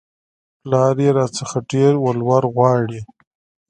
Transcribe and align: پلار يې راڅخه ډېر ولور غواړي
پلار 0.61 0.95
يې 1.03 1.09
راڅخه 1.17 1.59
ډېر 1.71 1.93
ولور 2.05 2.43
غواړي 2.53 3.01